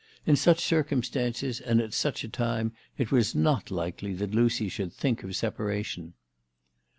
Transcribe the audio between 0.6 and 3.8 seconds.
circumstances and at such a time it was not